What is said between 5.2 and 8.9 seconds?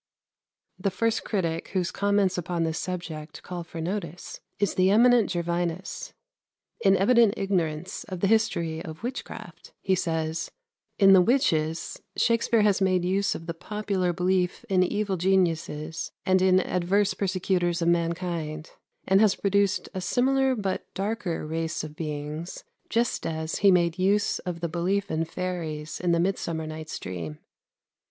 Gervinus. In evident ignorance of the history